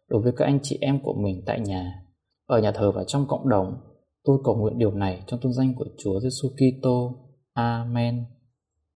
đối 0.08 0.22
với 0.22 0.32
các 0.36 0.44
anh 0.44 0.58
chị 0.62 0.78
em 0.80 1.00
của 1.02 1.14
mình 1.14 1.42
tại 1.46 1.60
nhà, 1.60 2.02
ở 2.46 2.60
nhà 2.60 2.72
thờ 2.72 2.92
và 2.92 3.04
trong 3.04 3.26
cộng 3.28 3.48
đồng. 3.48 3.76
Tôi 4.24 4.38
cầu 4.44 4.56
nguyện 4.56 4.78
điều 4.78 4.90
này 4.90 5.22
trong 5.26 5.40
tôn 5.40 5.52
danh 5.52 5.74
của 5.74 5.86
Chúa 5.98 6.20
Giêsu 6.20 6.48
Kitô. 6.48 7.14
Amen. 7.52 8.24